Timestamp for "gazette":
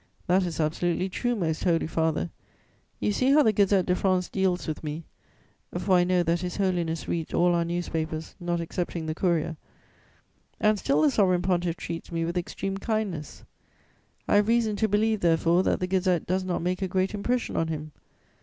3.53-3.85, 15.85-16.25